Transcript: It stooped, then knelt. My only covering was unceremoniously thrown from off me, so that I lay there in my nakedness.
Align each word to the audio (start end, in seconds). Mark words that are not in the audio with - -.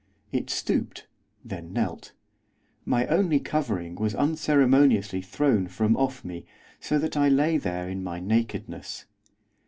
It 0.31 0.49
stooped, 0.49 1.05
then 1.45 1.73
knelt. 1.73 2.13
My 2.85 3.05
only 3.05 3.39
covering 3.39 3.93
was 3.93 4.15
unceremoniously 4.15 5.21
thrown 5.21 5.67
from 5.67 5.95
off 5.95 6.25
me, 6.25 6.47
so 6.79 6.97
that 6.97 7.15
I 7.15 7.29
lay 7.29 7.59
there 7.59 7.87
in 7.87 8.03
my 8.03 8.19
nakedness. 8.19 9.05